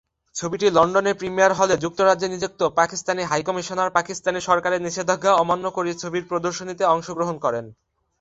ছবিটি 0.35 0.67
লন্ডনে 0.69 1.11
প্রিমিয়ার 1.13 1.51
হলে 1.53 1.75
যুক্তরাজ্যে 1.77 2.27
নিযুক্ত 2.29 2.61
পাকিস্তানি 2.79 3.23
হাই 3.23 3.41
কমিশনার 3.47 3.89
পাকিস্তান 3.89 4.35
সরকারের 4.47 4.83
নিষেধাজ্ঞা 4.83 5.31
অমান্য 5.33 5.65
করে 5.71 5.91
ছবির 6.01 6.23
প্রদর্শনীতে 6.29 6.83
অংশগ্রহণ 6.85 7.35
করেন। 7.45 7.65